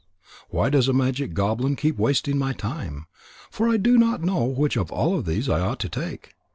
[0.49, 3.05] Why does that magic goblin keep wasting my time?
[3.51, 6.33] For I do not know which of all these I ought to take.